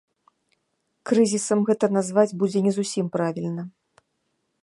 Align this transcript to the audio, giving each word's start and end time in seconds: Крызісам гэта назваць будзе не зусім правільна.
Крызісам 1.09 1.59
гэта 1.67 1.85
назваць 1.97 2.37
будзе 2.43 2.59
не 2.69 2.73
зусім 2.79 3.05
правільна. 3.19 3.63